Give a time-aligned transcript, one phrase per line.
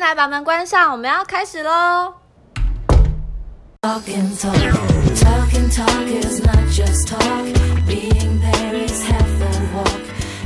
[0.00, 2.14] 进来，把门关上，我们要开始喽。
[3.82, 4.54] Talk and talk,
[5.14, 7.44] talk and talk is not just talk.
[7.86, 10.00] Being there is half the walk.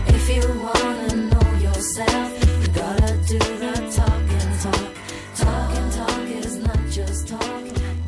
[0.09, 4.91] If you wanna know yourself, you gotta do the talk and talk.
[5.37, 7.41] Talk and talk is not just talk.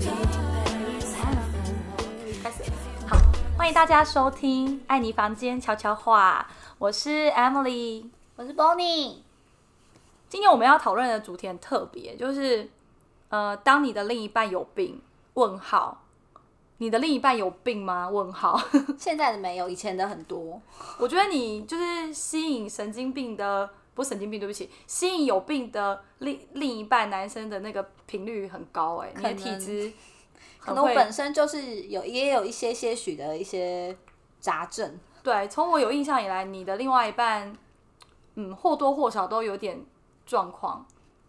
[0.00, 2.42] Being there is half the walk.
[2.42, 2.64] 开始。
[3.06, 3.18] 好，
[3.56, 8.06] 欢迎大家收听爱你房间悄悄话，我是 Emily。
[8.34, 9.18] 我是 Bonnie，
[10.28, 12.68] 今天我们要讨论的主题很特别，就是
[13.28, 15.00] 呃，当你的另一半有病？
[15.34, 16.02] 问号，
[16.78, 18.08] 你的另一半有病吗？
[18.08, 18.58] 问号。
[18.96, 20.60] 现在的没有，以前的很多。
[20.98, 29.92] 我觉得你就是吸引神经病的，不是神经病，对不起，吸引有病的另另一半男生的那个频率很高哎、你的体质
[30.58, 33.96] 可能我本身就是有也有一些些许的一些
[34.40, 37.54] 杂症，对，从我有印象以来，你的另外一半，
[38.36, 39.84] 嗯，或多或少都有点
[40.26, 40.84] 状况。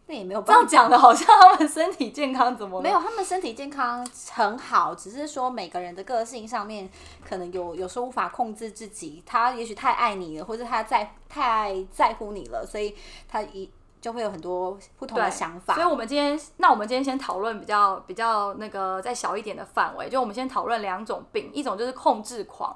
[0.09, 0.61] 那也没有这办法。
[0.61, 6.89] 样讲的，好像他们身体健康怎么没有，他们身体健康很好，只是说每个人的个性上面
[7.27, 12.95] 可能有有时候无法控制自己，他也许太爱你了，或者他在太在乎你了，所以
[13.27, 15.73] 他一就会有很多不同的想法。
[15.73, 22.73] 所以，我们今天，那我们今天先讨论比较比较那个再小一点的范围，就我们先讨论两种病，一种就是控制狂，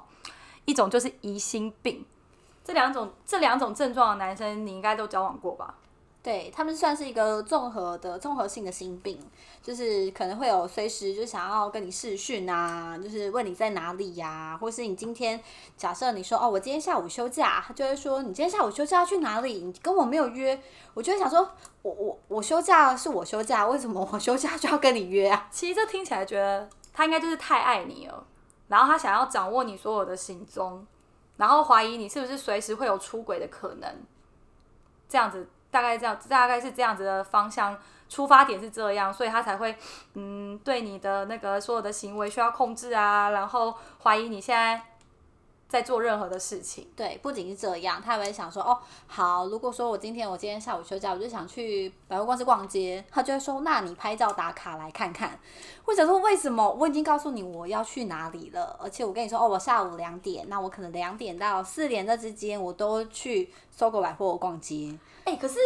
[0.66, 2.04] 一种就是疑心病。
[2.62, 5.76] 这两种这两种症状的男生，你应该都交往过吧？
[6.22, 9.18] 对他们算是一个综合的综合性的心病，
[9.60, 15.42] 就是可能会有随时就想要跟你视讯啊，就是问你在哪里呀、或是你今天
[15.76, 19.54] 假设你说哦，我今天下午休假，他就会说你今天下午休假要去哪里？
[19.64, 20.62] 你跟我没有约，
[20.94, 21.40] 我就会想说，
[21.82, 25.48] 我我我休假是我休假，为什么我休假就要跟你约啊？
[25.50, 28.24] 其实这听起来觉得他应该就是太爱你了，
[28.68, 30.86] 然后他想要掌握你所有的行踪，
[31.36, 33.92] 然后怀疑你是不是随时会有出轨的可能，
[35.08, 37.76] 这样子大概这样，大概是这样子的方向，
[38.08, 39.74] 出发点是这样，所以他才会
[40.14, 43.74] 嗯对你的那个所有的行为需要控制啊，然后
[44.04, 44.80] 怀疑你现在
[45.72, 46.86] 在做任何的事情。
[46.94, 55.40] 对，不仅是这样，他还会想说，哦，好，如果说我今天我今天下午休假，我就想去百货公司逛街，他就会说，那你拍照打卡来看看。
[55.82, 64.94] 或者说，为什么我已经告诉你我要去哪里了，而且我跟你说，哦，我下午两点，那我可能两点到四点这之间，我都去搜狗百货逛街。
[65.24, 65.58] 哎、可是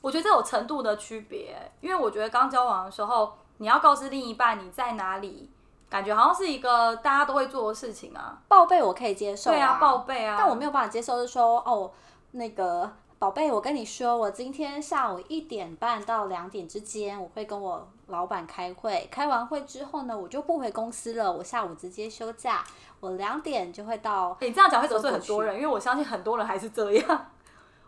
[0.00, 5.50] 我觉得这有程度的区别，因为我觉得刚交往的时候，你要告知另一半你在哪里，
[5.88, 8.38] 感觉好像是一个大家都会做的事情啊。
[8.48, 10.36] 报备我可以接受、对啊，报备啊。
[10.38, 11.90] 但我没有办法接受，是说哦，
[12.32, 22.62] 那个宝贝，我跟你说，我今天下午一点半到两点之间，我会跟我老板开会，开完会之后呢，我就不回公司了，我下午直接休假，
[23.00, 24.36] 我两点就会到。
[24.40, 27.26] 你这样讲会得罪很多人，因为我相信很多人还是这样。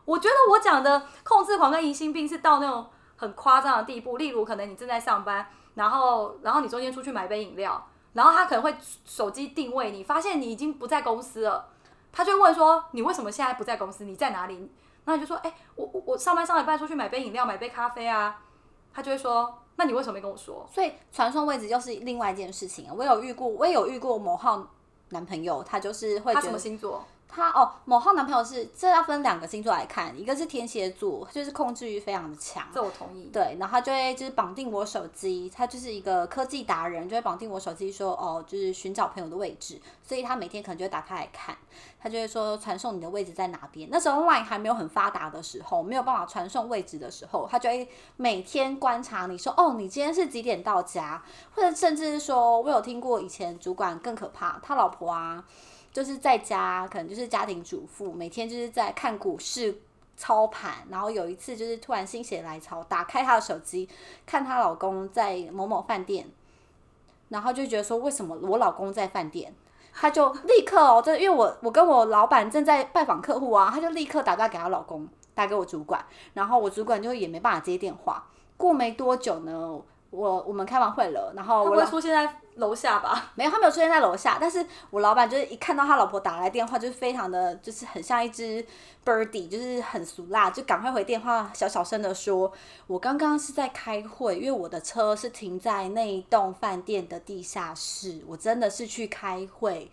[0.05, 2.87] 我觉得我讲的控制狂跟疑心病是到那种
[3.17, 8.75] 很夸张的地步，例如可能你正在上班，然后然后你中间出去买杯饮料，然后他可能会
[9.05, 11.69] 手机定位你，发现你已经不在公司了，
[12.13, 14.05] 他就问说你为什么现在不在公司？
[14.05, 14.71] 你在哪里？
[15.05, 18.41] 那你就说，哎、我我我上班上一半出去买杯饮料，买杯咖啡啊。
[18.93, 20.67] 他就会说，那你为什么没跟我说？
[20.73, 22.95] 所以传送位置又是另外一件事情啊。
[22.97, 24.67] 我有遇过，我也有遇过某号
[25.11, 27.05] 男朋友，他就是会他什么星座？
[27.31, 33.27] 他哦，某号男朋友是这要分两个星座来看，一个是天蝎座，就是控制欲非常的强，这我同意。
[33.33, 41.55] 对，然后他就会就是绑定我手机，他就是一个科技达人，就会绑定我手机说哦，就是寻找朋友的位置，所以他每天可能就会打开来看，
[42.01, 43.89] 他就会说传送你的位置在哪边。
[43.93, 51.23] 那时候 Line 还没有很发达的时候，没有办法传送位置的时候，他就会每天观察你说哦，你今天是几点到家，
[51.55, 55.45] 或者甚至是说我有听过以前主管更可怕，他老婆啊。
[55.99, 59.77] 就是在家，可能就是家庭主妇，每天就是在看股市
[60.17, 63.89] 操盘，然后有一次就是突然心血来潮，打开她的手机，
[64.25, 66.25] 看她老公在某某饭店，
[67.31, 69.53] 然后就觉得说为什么我老公在饭店，
[69.93, 76.01] 她就立刻哦，这因为我我跟我老板正在拜访客户啊，她就立刻打电话给她老公，打给我主管，
[76.35, 78.25] 然后我主管就也没办法接电话。
[78.57, 79.77] 过没多久呢，
[80.11, 83.31] 我我们开完会了，然后会不会我出现在楼下吧？
[83.35, 88.65] 没有，他没有出现在楼下，但是我老板就是一看到他老婆打来电话，就是非常的，就是很像一只
[89.05, 92.53] birdy，就是很俗辣，就赶快回电话，小小声的说，
[92.87, 99.91] 我刚刚是在开会，因为我的车是停在那一栋饭店的地下室，我真的是去开会，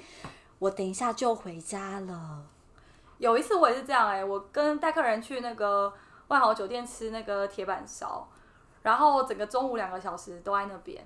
[0.59, 2.43] 我等一下就回家了。
[3.17, 5.93] 有一次我也是这样哎、我跟带客人去那个
[6.27, 8.27] 万豪酒店吃那个铁板烧，
[8.81, 11.01] 然后整个中午两个小时都在那边。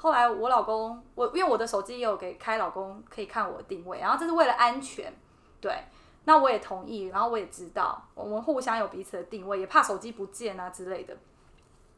[0.00, 5.12] 后来我老公，我因为我的手机也有给开老公可以看我的定位，然后这是为了安全，
[5.60, 5.76] 对，
[6.24, 11.16] 那我也同意，然后我也知道我们互相有彼此的定位，也怕手机不见啊之类的。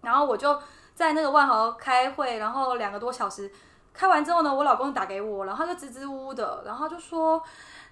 [0.01, 0.59] 然后我就
[0.95, 3.53] 在那个万豪开会，然后两个多小时，
[3.93, 7.43] 开完之后呢，我老公打给我，然后就支支吾吾的，然后就说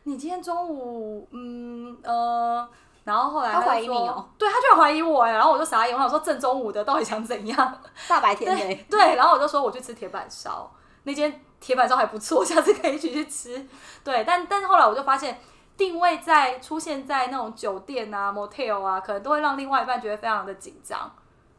[0.05, 2.67] 你今天中午，嗯呃，
[3.09, 7.81] 然后后来他说怀疑你哦，对他居然怀疑我哎，然后我就傻眼，我想说正中午的到底想怎样？
[8.07, 10.71] 大白天对，然后我就说我去吃铁板烧，
[11.05, 13.67] 那间铁板烧还不错， 下次可以一起去吃。
[14.05, 15.41] 对，但但是后来我就发现，
[15.79, 21.11] 定位在出现在那种酒店啊、motel 啊，可能都会让另外一半觉得非常的紧张。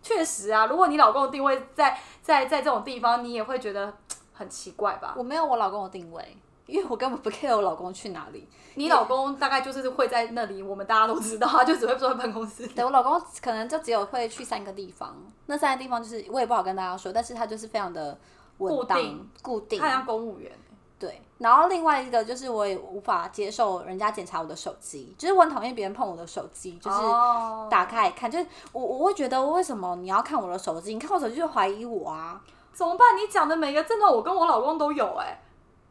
[0.04, 3.92] 确实啊，如果你老公的定位在在在这种地方，你也会觉得
[4.34, 5.16] 很奇怪吧？
[5.18, 6.38] 我没有我老公的定位，
[6.69, 8.48] 因为我根本不 care 我老公去哪里。
[8.75, 12.69] 你老公大概就是会在那里，我们大家都知道，他就只会坐在办公室里。
[12.69, 15.16] 对我老公可能就只有会去三个地方，
[15.48, 18.18] 那三个地方就是我也不好跟大家说，但是他就是非常的
[18.60, 20.51] 稳定固定他像公务员，
[20.98, 30.94] 对，然后另外一个就是我也无法接受人家检查我的手机，就是我很讨厌别人碰我的手机，就是哦打开来看，就是我我会觉得为什么你要看我的手机？
[30.94, 32.42] 你看我手机就怀疑我啊？
[32.71, 33.18] 怎么办？
[33.18, 35.38] 你讲的每个症状，我跟我老公都有哎、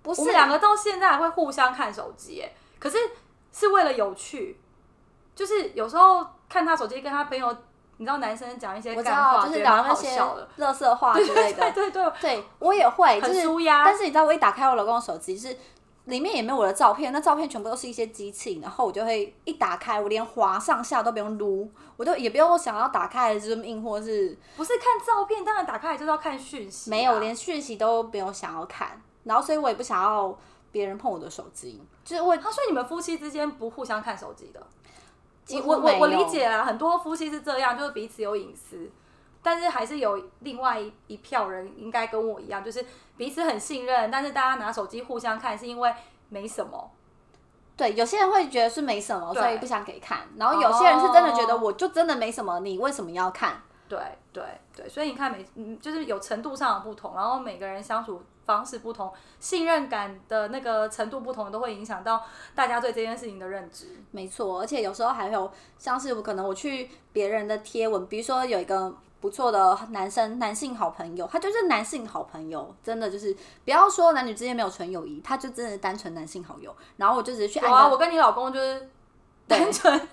[0.02, 2.98] 不是两个到现在还会互相看手机，哎，可是
[3.52, 4.58] 是为了有趣，
[5.34, 7.54] 就是有时候看他手机，跟他朋友，
[7.98, 10.20] 你知道男生讲一些我知道，干话，就是聊那些
[10.56, 11.70] 乐色话之类的。
[11.72, 12.44] 对对对，对。
[12.58, 13.84] 我也会，很就是舒压。
[13.84, 15.56] 但是你知道，我一打开我老公的手机，是
[16.04, 30.36] 里面也没有我的照片，那照片全部都是一些机器，然后我就会一打开，我连滑上下都不用撸，我就也不用想要打开 Zoom in 或是不是看照片，当然打开来就是要看讯息啊、没有，我连讯息都没有想要看，然后所以我也不想要
[30.72, 34.66] 别人碰我的手机，就是我啊，所以你们夫妻之间不互相看手机的？
[35.64, 38.90] 我我我理解啊，很多夫妻是这样，就是彼此有隐私，
[39.42, 42.84] 但是还是有另外一一票人应该跟我一样，就是
[43.16, 45.94] 彼此很信任，但是大家拿手机互相看是因为
[46.28, 46.90] 没什么。
[47.76, 53.62] 对，有些人会觉得是没什么，所以不想给看，然后有些人是真的觉得哦我就真的没什么，你为什么要看？
[53.88, 53.98] 对
[54.32, 54.42] 对
[54.76, 62.22] 对，所以你看每嗯，就是有程度上的不同，然后每个人相处方式不同，信任感的那个程度不同，都会影响到
[62.54, 63.86] 大家对这件事情的认知。
[64.10, 76.74] 没错，而且有时候还有像是我可能我去别人的贴文，比如说有一个不错的男生男性好朋友，他就是男性好朋友，真的就是不要说男女之间没有纯友谊，他就真的单纯男性好友。
[76.96, 78.88] 然后我就只是去按有啊，我跟你老公就是
[79.48, 80.08] 单纯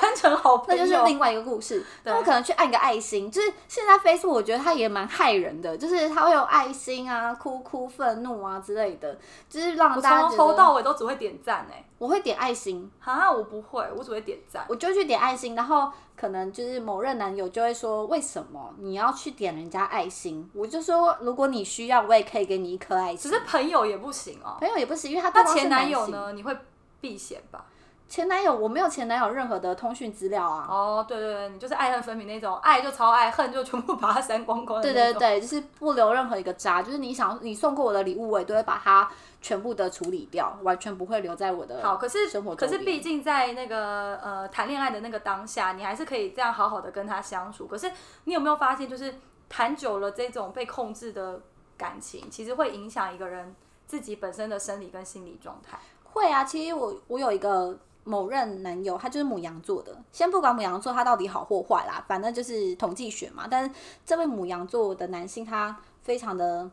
[0.00, 1.84] 单纯好朋那，就是另外一个故事。
[2.04, 9.18] 对他可能去按个爱心，就是现在 Facebook 我觉得它也蛮害人的，就是它会有爱心啊、哭哭、愤怒啊之类的，
[9.48, 14.64] 就是让大家觉从头到得尾都只会点赞哎，我会点爱心，啊，我不会，我只会点赞。
[14.68, 20.48] 我就去点爱心，然后可能就是某任男友就会说，为什么你要去点人家爱心？
[20.52, 23.30] 我就说，如果你需要，我也可以给你一颗爱心。
[23.30, 24.56] 只是朋友也不行哦。
[24.60, 26.06] 朋友也不行，因为他那前男友？
[26.08, 26.32] 呢？
[26.32, 26.56] 你会
[27.00, 27.64] 避嫌吧？
[28.08, 30.66] 前男友我没有前男友任何的通讯资料啊。
[30.70, 35.12] 哦，对对对，你就是爱恨分明那种，爱就超爱，恨就全部把它删光光的对。
[35.12, 39.10] 对对，就是不留任何一个渣，就是你想你送过我的礼物，我也都会把它
[39.42, 47.66] 全部的处理掉，完全不会留在我的好，可是生活可是毕竟在那个呃谈恋爱的那个当下，你还是可以这样好好的跟他相处。
[47.66, 47.90] 可是
[48.24, 49.14] 你有没有发现，就是
[49.48, 51.40] 谈久了这种被控制的
[51.76, 53.54] 感情，其实会影响一个人
[53.86, 55.76] 自己本身的生理跟心理状态。
[56.04, 59.94] 会啊，其实我我有一个某任男友，他就是母羊座的。
[60.12, 63.46] 先不管母羊座他到底好或坏啦，反正就是统计学嘛。
[63.50, 63.70] 但是
[64.06, 66.70] 这位母羊座的男性，他非常的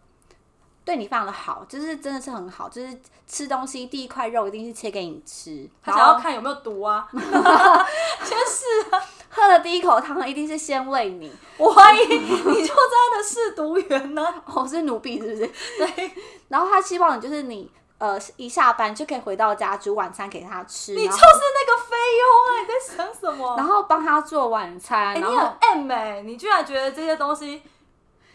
[0.85, 2.97] 对你非常的好，就是真的是很好，就是
[3.27, 11.31] 吃东西第一块肉一定是切给你吃，他想要看有没有毒啊， 真是啊喝了第一口汤一定是先喂你。
[11.57, 15.51] 我怀疑你就是他的是毒源呢、哦，是奴婢是不是？
[15.77, 16.11] 对。
[16.49, 17.67] 然后他希望你就是你
[17.99, 22.49] 呃一下班就可以回到家煮晚餐给他吃，你就是那个菲佣啊！
[22.61, 23.55] 你在想什么？
[23.55, 27.61] 然后帮他做晚餐，哎、然后你很 M 哎、你居然觉得这些东西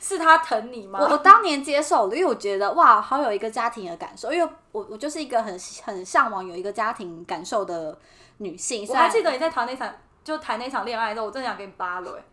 [0.01, 0.99] 是他疼你吗？
[1.01, 7.99] 我我当年接受了，因为我觉得哇，好有一个家庭的感受，因为我我就是一个很很向往有一个家庭感受的
[8.39, 8.87] 女性。
[8.89, 9.93] 我还记得，得你在谈那场
[10.25, 12.25] 就谈那场恋爱的时候，我真的想给你扒了、欸。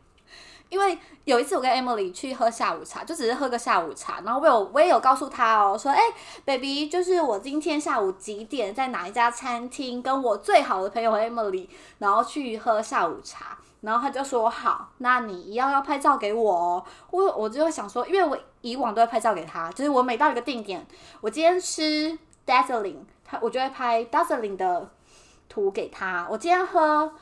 [0.70, 6.00] 因为有一次我跟 Emily 去喝下午茶，就只是喝个下午茶，然后我有我也有告诉他哦，说哎、
[6.46, 11.68] baby，就是我今天下午几点在哪一家餐厅跟我最好的朋友 Emily，
[12.00, 13.58] 然后去喝下午茶。
[13.82, 16.84] 然后他就说好，那你一样要拍照给我哦。
[17.12, 20.84] 我我就会想说，因为我以往都会拍照给他，就是我每到一个定点，
[21.22, 22.18] 我今天吃
[22.48, 24.90] Dazzling，他我就会拍 Dazzling 的
[25.48, 26.26] 图给他。
[26.32, 27.14] 我今天喝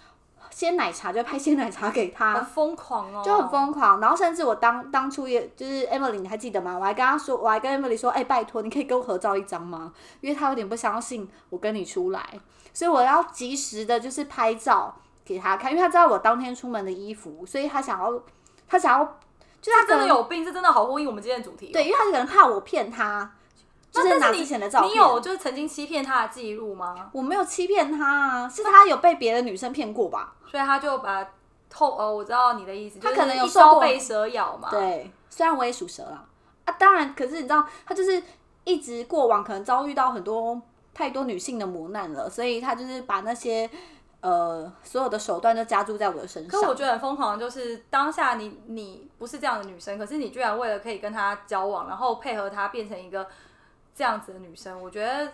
[0.53, 2.33] 鲜奶茶，就会拍鲜奶茶给他。
[2.35, 3.49] 很疯狂哦，就很。
[3.49, 3.99] 疯狂。
[3.99, 6.77] 然后甚至我当当初也就是 Emily，你还记得吗？
[6.77, 9.91] 我还跟他说，我还跟 Emily 说，哎、拜托，你可以跟我合照一张吗？
[10.21, 12.23] 因为他有点不相信我跟你出来，
[12.73, 14.95] 所以我要及时的，就是拍照
[15.25, 18.23] 给他看，因为他知道我当天出门的衣服，所以他想要。
[18.65, 19.05] 他想要，
[19.61, 21.69] 就是他他真的有病，这真的好呼应我们今天的主题、哦。
[21.73, 23.29] 对，因为他可能怕我骗他，
[23.91, 24.89] 就是拿之前的照片。
[24.89, 27.11] 你有就是曾经欺骗他的记录吗？
[27.11, 30.33] 我没有欺骗他啊，是他有被别的女生骗过吧？
[30.53, 31.27] 所以他就把
[31.67, 34.69] 透呃，我知道你的意思，他就是可能有受过一朝被蛇咬嘛。
[34.69, 36.23] 对，虽然我也属蛇啦，
[36.65, 38.21] 啊，当然，可是你知道，他就是
[38.63, 40.61] 一直过往可能遭遇到很多
[40.93, 43.67] 太多女性的磨难了，所以他就是把那些
[44.21, 46.61] 呃所有的手段都加注在我的身上。
[46.61, 53.25] 可我觉得很疯狂，就是当下你你不是这样的女生，可是你居然为了可以跟他交往，然后配合他变成一个
[53.95, 55.31] 这样子的女生，我觉得。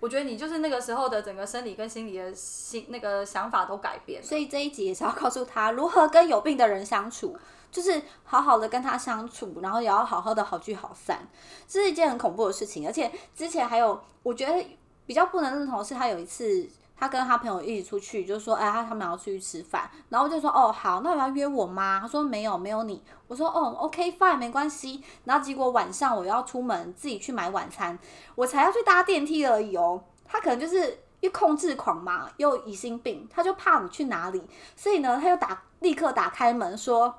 [0.00, 4.22] 我觉得你就是那个时候的整个生理跟心理的心那个想法都改变。
[4.22, 7.36] 所以这一集也是要告诉他如何跟有病的人相处，
[7.70, 11.26] 就是好好的跟他相处，然后也要好好的好聚好散，
[11.66, 12.86] 这是一件很恐怖的事情。
[12.86, 14.64] 而且之前还有，我觉得
[15.06, 21.98] 比较不能认同是，他有一次他跟他朋友一起出去，就说哎，他他们要出去吃饭，然后就说哦好，那我要约我吗？
[22.00, 25.02] 他说没有没有你，我说哦 OK fine 没关系。
[25.24, 27.98] 然后结果晚上我要出门自己去买晚餐，
[28.34, 30.02] 我才要去搭电梯而已哦。
[30.24, 34.42] 他可能就是一控制狂嘛，又疑心病，他就怕你去哪里，
[34.74, 37.14] 所以呢，他就打立刻打开门说，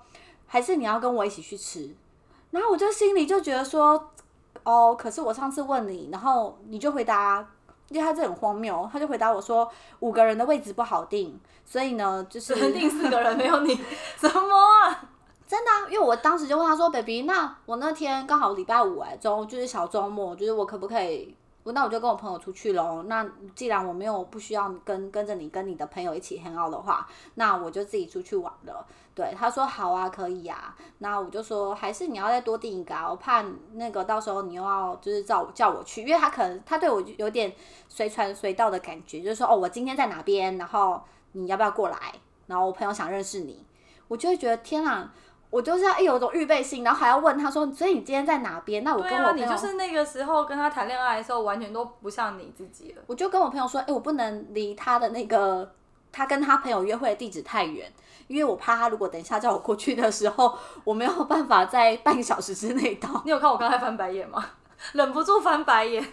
[0.46, 1.96] 还是你要跟我一起去吃。
[2.52, 4.12] 然后我就心里就觉得说，
[4.64, 7.48] 哦，可是我上次问你，然后你就回答，
[7.90, 13.74] 因为他这很荒谬，他就回答我说五个人的位置不好定，所以呢，就是定四个人，没有你，
[14.20, 15.10] 什么啊？
[15.48, 21.34] 真的、啊，因为我当时就问他说，baby，那我那天刚好礼拜五哎、周就是小周末，就是我可不可以？
[21.72, 23.04] 那我就跟我朋友出去喽。
[23.04, 28.86] 那既然我没有不需要跟跟着你跟你的朋友一起 hang out 的话，那我就自己出去玩了。
[29.14, 30.76] 对，他说好啊，可以啊。
[31.00, 33.44] 那我就说还是你要再多订一个啊，我怕
[33.74, 37.54] 那个到时候你又要就是叫我叫我去，因为他可能他对我有点
[37.88, 42.14] 随传随到的感觉，就是说哦，我今天在哪边，然后你要不要过来？
[42.46, 43.66] 然后我朋友想认识你，
[44.08, 45.14] 我就会觉得天啊。
[45.50, 48.84] 我就是要一有一种预备性，然后还要问他说，所以你今天在哪边？
[48.84, 53.02] 那我跟我你就是那个时候跟他谈恋爱的时候，完全都不像你自己了。
[53.08, 55.74] 我就跟我朋友说，哎、我不能离他的那个
[56.12, 57.92] 他跟他朋友约会的地址太远，
[58.28, 63.10] 因为我怕他如果等一下叫我过去的时候，我没有办法在半个小时之内到。
[63.24, 64.44] 你有看我刚才翻白眼吗？
[64.94, 66.06] 忍不住翻白眼。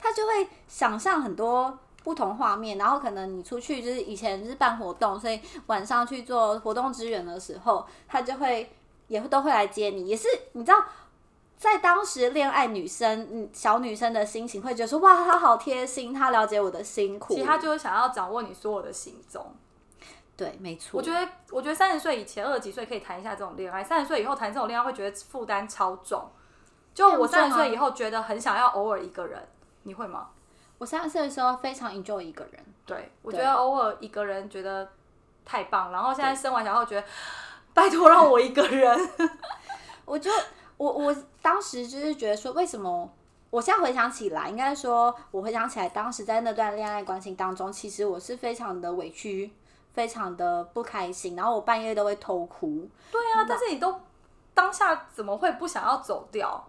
[0.00, 8.74] 他就会想象很多不同画面，然后可能你出去就是以前是办活动，所以晚上去做活动支援的时候，他就会
[9.08, 10.84] 也会都会来接你，也是你知道。
[11.56, 17.34] 在当时恋爱女生，嗯，小女生的心情会觉得说，哇，他好贴心，他了解我的辛苦。
[17.34, 19.54] 其实他就是想要掌握你所有的行踪。
[20.36, 20.98] 对，没错。
[20.98, 26.28] 我觉得，我觉得三十岁以前、二十几岁可以谈一下这种恋爱，三十岁以后谈这种恋爱会觉得负担超重。
[26.92, 29.46] 就我三十岁以后觉得很想要偶尔一个人，
[29.84, 30.30] 你会吗？
[30.82, 34.88] 我三十岁的时候非常 enjoy 一个人，对，我觉得偶尔一个人觉得
[35.44, 37.06] 太棒，然后现在生完小孩觉得，
[37.72, 39.08] 拜托让我一个人。
[40.04, 40.28] 我就
[40.78, 43.08] 我我当时就是觉得说，为什么？
[43.50, 49.52] 我现在回想起来，应该说，我回想起来，当时在那段恋爱关系当中，其实我是非常的委屈，
[49.92, 54.00] 非常的不开心，然后我半夜都会偷哭，对啊，但是你都
[54.52, 56.66] 当下怎么会不想要走掉？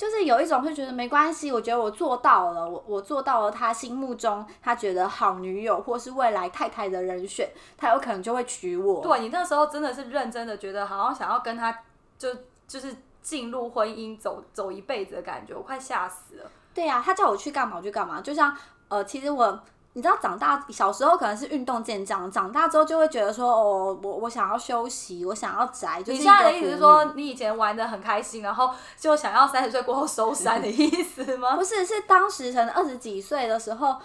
[0.00, 9.02] 就是有一种会觉得没关系，我觉得我做到了，我我做到了他心目中他觉得好女友或是未来太太的人选，他有可能就会娶我。
[9.02, 11.70] 对你那时候真的是认真的觉得，好像想要跟他
[12.16, 12.34] 就
[12.66, 16.50] 就是进入婚姻，走走一辈子的感觉，我快吓死了。
[16.72, 18.56] 对呀、他叫我去干嘛我就干嘛，就像
[18.88, 19.60] 呃，其实我
[19.92, 26.02] 你知道，长大小时候可能是运动健将，长大之后就会觉得说，哦，我我想要休息，我想要宅。
[26.02, 31.64] 就是一你现在的意思是说，你以前玩的很开心，然后就想要三十岁过后收山的意思吗不？
[31.64, 33.96] 是，是当时可能二十几岁的时候。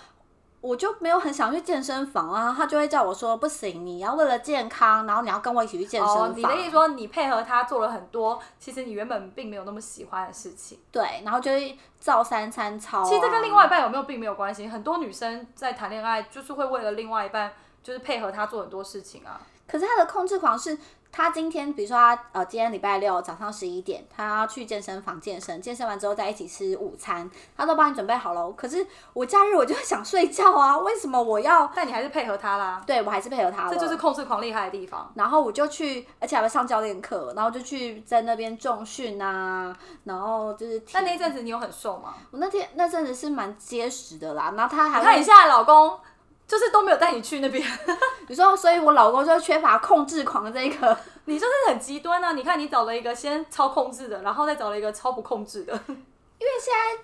[0.65, 6.29] 我就没有很想去健身房啊，他就会叫我说不行，你要为了健康，然后你要跟我一起去健身房。
[6.29, 10.79] 哦，你的意思说你配合他做了很多，其实你原本并没有那么喜欢的事情。
[10.91, 13.03] 对，然后就是照三餐操、啊。
[13.03, 14.67] 其实这跟另外一半有没有并没有关系。
[14.67, 17.51] 很多女生在谈恋爱，就是会为了另外一半，
[17.83, 19.39] 就是配合他做很多事情啊。
[19.67, 20.75] 可是他的控制狂是，
[21.15, 28.51] 他今天比如说他呃今天礼拜六早上十一点，他要去健身房健身，健身完之后再一起吃午餐，他都帮你准备好了。
[28.51, 31.71] 可是我假日我就会想睡觉啊， 为什么我要？
[31.73, 35.09] 但你还是配合他啦，对我还是配合他了，这就是控制狂厉害的地方。
[35.15, 42.13] 然后我就去，而且还会上教练课，然后就去在那边重训啊，然后就是那一阵子你有很瘦吗？
[42.31, 45.97] 我那天那阵子是蛮结实的啦，然后他还看你现在老公
[46.47, 47.67] 就是都没有带你去那边，
[48.27, 50.97] 你说，所以我老公就缺乏控制狂的这一个。
[51.27, 52.33] 你就是很极端啊！
[52.33, 55.73] 你看你找了一个先超控制的，然后再找了一个超不控制的。
[55.87, 57.03] 因为现在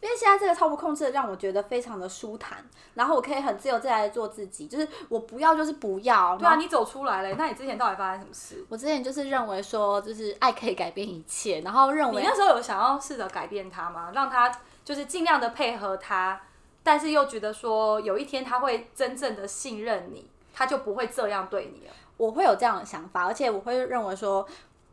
[0.00, 2.64] 因为现在这个超不控制的让我觉得非常的舒坦，
[2.94, 6.34] 然后我可以很自由自在的做自己，就是我不要就是不要。
[6.38, 8.64] 对啊，你走出来了，那你之前到底发生什么事？
[8.70, 14.10] 我之前就是认为说，就是爱可以改变一切，然后认为你那时候有想要试着改变他吗？
[14.14, 14.50] 让他
[14.82, 16.40] 就是尽量的配合他，
[16.88, 21.92] 但是又觉得说有一天他会真正的信任你，他就不会这样对你了。
[22.16, 24.48] 我会有这样的想法，而且我会认为说，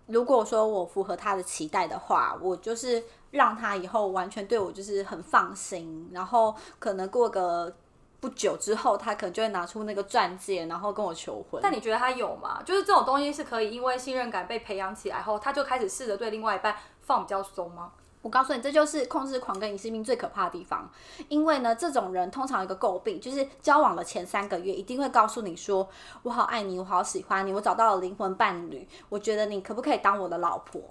[0.07, 7.73] 如果说我符合他的期待的话，我就是让他以后完全对我就是很放心，然后可能过个
[8.19, 11.61] 不久之后，他可能就会拿出那个钻戒，然后跟我求婚。
[11.63, 12.61] 但你觉得他有吗？
[12.65, 17.93] 就是这种东西是可以因为信任感被培养起来后，他就开始试着对另外一半放比较松吗？
[18.25, 20.89] 我告诉你，这就是控制狂跟疑心病最可怕的地方。
[21.29, 25.87] 因为呢，这种人通常有一个诟病，就是交往的前三个月一定会告诉你说
[26.23, 30.81] ：“我好爱你，我好喜欢你，我找到了灵魂伴侣，我觉得你可不可以当我的老婆？”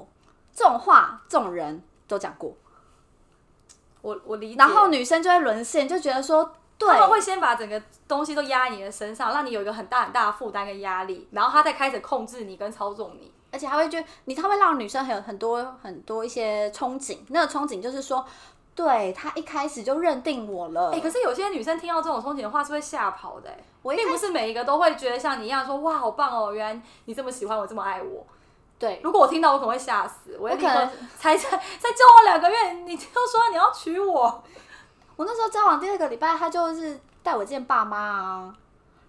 [0.54, 2.54] 这种话，这种人都讲过。
[4.00, 4.56] 我我理解。
[4.56, 13.32] 然后女生就会沦陷，就觉得说，对他，们会先把整个东西都压在你的身上，让你有一个很大很大的负担跟压力，然后他再开始控制你跟操纵你。
[13.54, 17.18] 而且还会觉得你，他会让女生很有很多很多一些憧憬。
[17.28, 18.26] 那个憧憬就是说，
[18.74, 20.90] 对他一开始就认定我了。
[20.92, 28.26] 哎、可是有些女生听到这种憧憬的话是会吓跑的、欸，我并不是每一个都会觉得像你一样说哇好棒哦，原来你这么喜欢我，这么爱我。
[28.76, 31.56] 对如果我听到，我可能会吓死，我可能才才才
[31.92, 34.42] 交往两个月，你就说你要娶我，
[35.14, 38.54] 我那时候交往第二个礼拜，他就是带我见爸妈啊，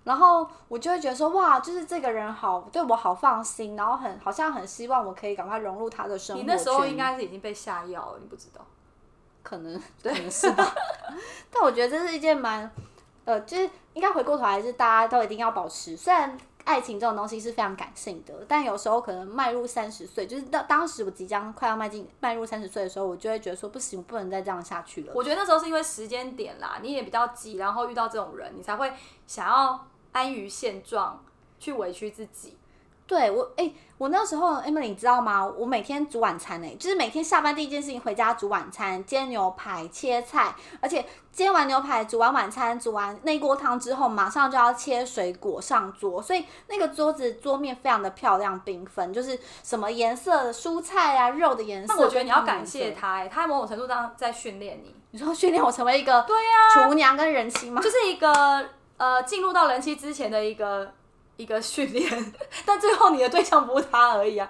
[0.06, 8.66] 然后我就会觉得说，哇，就是这个人好对我好放心，然后很好像很希望我可以赶快融入他的生活你那时候应该是已经被下药了，你不知道。
[9.44, 10.74] 可能 可能是吧，
[11.52, 12.72] 但我觉得这是一件蛮
[13.26, 16.38] 呃，就是应该回过头来是大家都一定要保持，虽然。
[16.66, 25.14] 爱情这种东西是非常感性的，但有时候可能迈入三十岁，就是当当时我即将快要迈进迈入三十岁的时候，我就会觉得说不行，不能再这样下去了。
[25.14, 28.92] 我觉得那时候是因为时间点啦，你也比较急，然后遇到这种人，你才会
[29.28, 29.80] 想要
[30.16, 31.22] 安于现状，
[31.60, 32.58] 去委屈自己。
[33.06, 35.46] 对我，哎、我那时候，Emily，你知道吗？
[35.46, 51.94] 我每天煮晚餐、呢，就是每天下班第一件事情回家煮晚餐，煎牛排、切菜，而且煎完牛排、煮完晚餐、煮完那锅汤之后，马上就要切水果上桌，所以那个桌子桌面非常的漂亮缤纷，就是什么颜色的蔬菜啊、肉的颜色。
[51.94, 53.02] 那我觉得你要感谢他。
[53.02, 57.80] 他、欸，他某种程度上在训练你，你说训练我成为一个对呀、厨娘跟人妻吗？
[57.84, 60.92] 就是一个呃进入到人妻之前的一个
[61.38, 62.34] 一个训练，
[62.66, 64.50] 但最后你的对象不是他而已啊，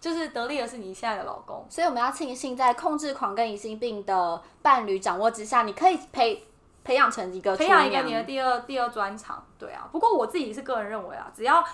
[0.00, 1.66] 就是得力的是你现在的老公。
[1.70, 6.46] 所以我们要庆幸，在控制狂跟疑心病的伴侣掌握之下，你可以培
[6.84, 9.88] 培养成一个培养一个你的第二第二专长，对啊。
[9.90, 11.64] 不过我自己是个人认为啊，只要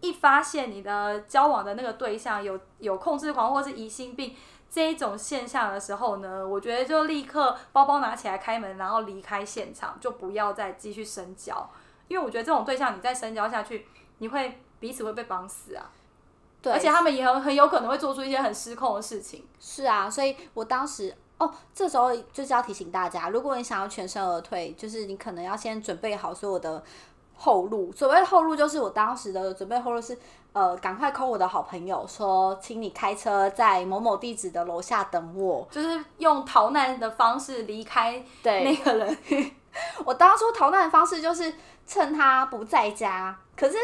[0.00, 4.36] 一发现你的交往的那个对象有有控制狂或是疑心病
[4.68, 11.68] 这一种现象的时候呢，我觉得就立刻包包拿起来开门，然后离开现场，就不要再继续深交，
[12.08, 13.86] 因为我觉得这种对象你再深交下去，
[14.18, 15.90] 你会彼此会被绑死啊，
[16.60, 19.46] 对，而且他们也很很有可能会做出一些很失控的事情。
[19.58, 26.82] 是啊，所以我当时哦，这时候就是要提醒大家，如果你想要全身而退，就是你可能要先准备好所有的
[27.36, 27.92] 后路。
[27.92, 30.18] 所谓的后路，就是我当时的准备后路是，
[30.52, 35.66] 呃，赶快 call 我的好朋友说，请你开车在某某地址的楼下等我。
[35.70, 39.18] 就是用逃难的方式离开对，那个人，
[40.04, 41.54] 我当初逃难的方式就是
[41.86, 43.76] 趁他不在家，可是。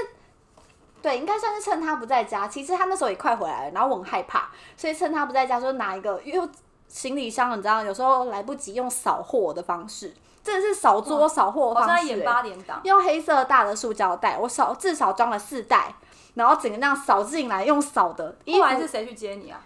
[1.03, 2.47] 对，应该算是趁他不在家。
[2.47, 6.49] 其实他那时候也快回来了，然后我很害怕，所以趁他不在家，就拿一个，因为
[6.87, 12.81] 行李箱，你知道，有时候来不及用扫货的方式，真的是扫桌扫货的方式、演欸八点档。
[12.85, 15.95] 用黑色大的塑胶袋，我少至少装了四袋，
[16.35, 18.37] 然后整个那样扫进来，用扫的。
[18.47, 19.61] 后来是谁去接你啊？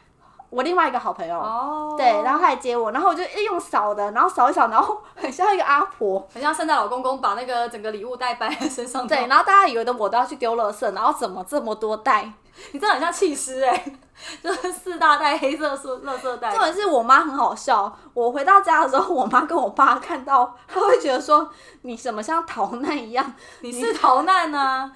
[0.50, 9.06] 我另外一个好朋友，哦，对，然后他来接我，然后我就一用扫的，然后扫一扫，然后很像一个阿婆，很像圣诞老公公把那个整个礼物袋背在身上。
[9.06, 12.32] 对，，然后大家以为的我都要去丢垃圾，然后怎么这么多袋？
[12.72, 13.85] 你真的很像弃尸哎，
[14.42, 16.61] 就是四大袋黑色塑垃圾袋重。
[16.61, 21.50] 点是我妈很好笑，我回到家的时候，我妈跟我爸看到，他会觉得说
[21.82, 23.35] 你怎么像逃难一样？
[23.61, 24.90] 你是逃难呢、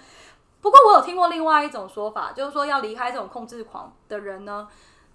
[0.63, 4.67] 不过我有听过另外一种说法，就是说要离开这种控制狂的人呢，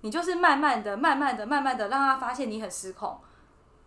[0.06, 3.20] 你就是慢慢的、慢慢的、慢慢的让他发现你很失控。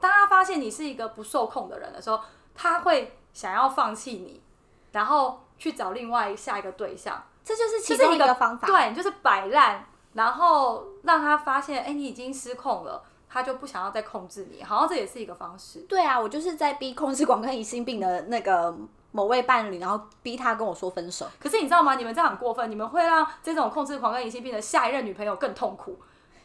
[0.01, 2.19] 当他发现你是一个不受控的人的时候，
[2.57, 4.43] 他会想要放弃你，
[4.91, 7.23] 然后去找另外下一个对象。
[7.45, 8.67] 这就是其中一个方法。
[8.67, 15.79] 对，你就是摆烂，然后让他发现，哎、你已经失控了，他就不想要再控制你，好像这也是一个方式。
[15.83, 18.77] 对啊，我就是在逼控制狂跟疑心病的那个
[19.13, 21.29] 某位伴侣，然后逼他跟我说分手。
[21.39, 21.95] 可是你知道吗？
[21.95, 25.99] 你们这样很过分，你们会让这种控制狂跟疑心病的下一任女朋友更痛苦，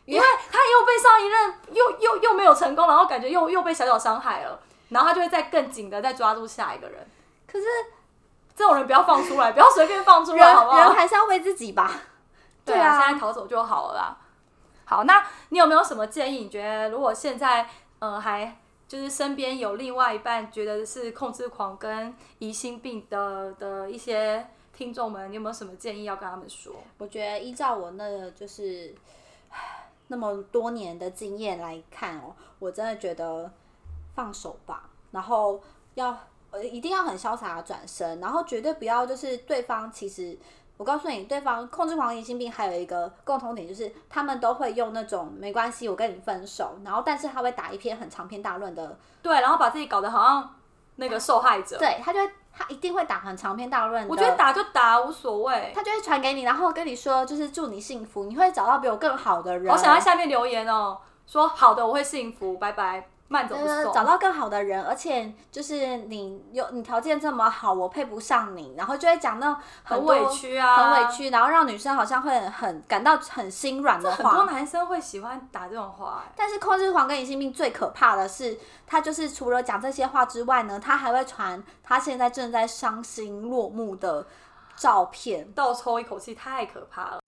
[0.05, 7.07] 因为他又被上一任又又又没有成功，然后感觉又又被小小伤害了，然后他就会再更紧的再抓住下一个人。
[7.47, 7.65] 可是
[8.55, 10.77] 这种人不要放出来，不要随便放出来，好不好？
[10.79, 11.91] 人还是要为自己吧。
[12.65, 14.17] 对啊，现在逃走就好了啦。
[14.85, 16.39] 好，那你有没有什么建议？
[16.39, 17.67] 你觉得如果现在
[17.99, 26.73] 呃还就是身边有另外一半觉得是控制狂跟疑心病的的一些听众们，你有没有什么建议要跟他们说？
[26.99, 28.93] 我觉得依照我那个就是
[29.49, 33.51] 唉那么多年的经验来看哦，我真的觉得
[34.13, 35.59] 放手吧，然后
[35.95, 36.15] 要
[36.51, 40.37] 呃一定要很潇洒的转身，然后绝对不要就是对方其实。
[40.75, 50.55] 我告诉你，对方控制狂、疑心病还有一个共同点，就是他们都会用那种没关系，我跟你分手，然后但是他会打一篇很长篇大论的对，然后把自己搞得好像
[50.95, 54.09] 那个受害者。，对他就会，他一定会打很长篇大论的。
[54.09, 55.71] 我觉得打就打无所谓。
[55.73, 59.71] 他就会传给你，然后跟你说，就是祝你幸福，你会找到比我更好的人。
[59.73, 63.93] 我想在下面留言哦，说好的我会幸福，拜拜，慢走不呃，送。
[63.93, 71.11] 找到更好的人，而且就是你有你条件这么好，我配不上你，然后就会讲那种很委屈啊，很委。
[71.11, 74.51] 屈，然后让女生好像会很感到很心软的话很多。
[74.51, 84.25] 男生会喜欢打这种话、哎但是控制狂跟疑心病最可怕的是，他就是除了讲这些话之外呢，他还会传他现在正在伤心落幕的
[84.75, 85.51] 照片。
[85.53, 87.19] 倒抽一口气太可怕了。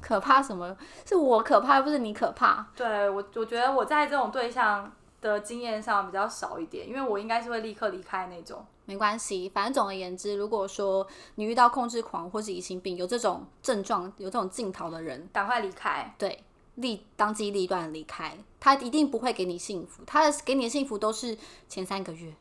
[0.00, 0.76] 可怕什么？
[1.06, 2.66] 是我可怕，又不是你可怕。
[2.74, 4.90] 对我，我觉得我在这种对象
[5.22, 8.62] 的经验上比较少一点，因为我应该是会立刻离开那种。
[8.84, 11.06] 没关系，反正总而言之，如果说
[11.36, 16.12] 你遇到控制狂或是疑心病有这种症状、有这种镜头的人，赶快离开。
[16.18, 16.42] 对，
[16.74, 22.34] 立当机立断离开，他一定不会给你幸福，他的给你的幸福都是前三个月。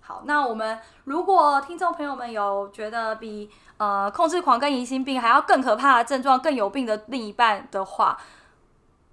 [0.00, 8.18] 好，那我们如果听众朋友们有觉得比呃控制狂跟疑心病还要更可怕的症状、更有病的另一半的话，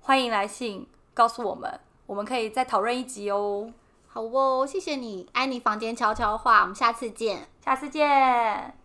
[0.02, 3.72] 欢迎来信告诉我们，我们可以再讨论一集哦。
[4.08, 7.50] 好哦，谢谢你，爱你房间悄悄话，我们下次见。
[7.64, 8.85] 下次见。